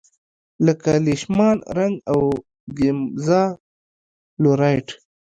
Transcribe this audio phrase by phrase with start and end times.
[0.65, 2.19] لکه لیشمان رنګ او
[2.77, 3.43] ګیمزا
[4.41, 4.87] لو رایټ.